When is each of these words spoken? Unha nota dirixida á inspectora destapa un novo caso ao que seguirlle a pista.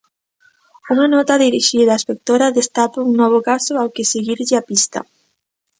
Unha 0.93 1.07
nota 1.13 1.41
dirixida 1.45 1.95
á 1.95 1.99
inspectora 1.99 2.53
destapa 2.59 3.05
un 3.07 3.11
novo 3.21 3.39
caso 3.49 3.73
ao 3.77 3.91
que 3.95 4.09
seguirlle 4.13 4.55
a 4.57 4.65
pista. 4.69 4.99